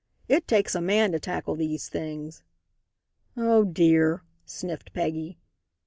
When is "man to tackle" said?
0.81-1.53